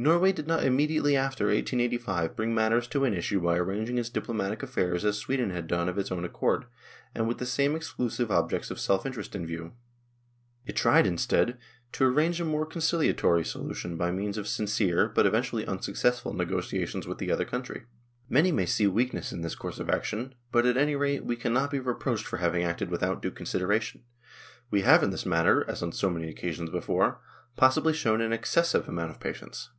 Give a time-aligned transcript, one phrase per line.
[0.00, 4.08] Norway did not imme diately after 1885 bring matters to an issue by arranging its
[4.08, 6.66] diplomatic affairs as Sweden had done of its own accord,
[7.16, 9.72] and with the same exclusive object of self interests in view;
[10.64, 11.58] it tried, instead,
[11.90, 17.18] to arrange a more conciliatory solution by means of sincere, but eventually unsuccessful, negotiations with
[17.18, 17.82] the other country.
[18.28, 21.72] Many may see weakness in this course of action; but, at any rate, we cannot
[21.72, 24.04] be re proached with having acted without due consideration.
[24.70, 27.20] We have in this matter, as on so many occasions before,
[27.56, 29.70] possibly shown an excessive amount of patience.